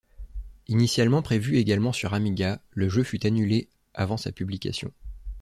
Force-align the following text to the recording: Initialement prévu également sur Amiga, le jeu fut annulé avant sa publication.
Initialement 0.67 1.21
prévu 1.21 1.57
également 1.57 1.93
sur 1.93 2.15
Amiga, 2.15 2.59
le 2.71 2.89
jeu 2.89 3.03
fut 3.03 3.27
annulé 3.27 3.69
avant 3.93 4.17
sa 4.17 4.31
publication. 4.31 4.91